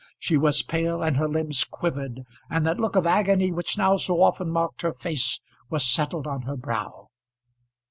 She 0.17 0.35
was 0.35 0.63
pale 0.63 1.03
and 1.03 1.15
her 1.17 1.29
limbs 1.29 1.63
quivered, 1.63 2.21
and 2.49 2.65
that 2.65 2.79
look 2.79 2.95
of 2.95 3.05
agony, 3.05 3.51
which 3.51 3.77
now 3.77 3.97
so 3.97 4.23
often 4.23 4.49
marked 4.49 4.81
her 4.81 4.93
face, 4.93 5.39
was 5.69 5.85
settled 5.85 6.25
on 6.25 6.41
her 6.41 6.57
brow. 6.57 7.09